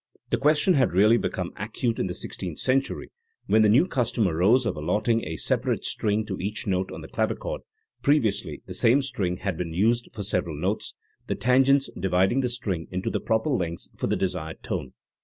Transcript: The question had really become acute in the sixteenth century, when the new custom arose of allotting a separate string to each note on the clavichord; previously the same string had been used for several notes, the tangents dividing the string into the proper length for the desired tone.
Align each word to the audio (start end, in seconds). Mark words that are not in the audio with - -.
The 0.31 0.37
question 0.37 0.73
had 0.73 0.93
really 0.93 1.17
become 1.17 1.53
acute 1.57 1.99
in 1.99 2.07
the 2.07 2.15
sixteenth 2.15 2.57
century, 2.57 3.11
when 3.45 3.61
the 3.61 3.69
new 3.69 3.85
custom 3.85 4.27
arose 4.27 4.65
of 4.65 4.75
allotting 4.75 5.23
a 5.27 5.37
separate 5.37 5.85
string 5.85 6.25
to 6.25 6.39
each 6.39 6.65
note 6.65 6.91
on 6.91 7.01
the 7.01 7.07
clavichord; 7.07 7.61
previously 8.01 8.63
the 8.65 8.73
same 8.73 9.03
string 9.03 9.37
had 9.37 9.57
been 9.59 9.75
used 9.75 10.09
for 10.11 10.23
several 10.23 10.55
notes, 10.59 10.95
the 11.27 11.35
tangents 11.35 11.91
dividing 11.95 12.39
the 12.39 12.49
string 12.49 12.87
into 12.89 13.11
the 13.11 13.19
proper 13.19 13.51
length 13.51 13.89
for 13.95 14.07
the 14.07 14.15
desired 14.17 14.63
tone. 14.63 14.93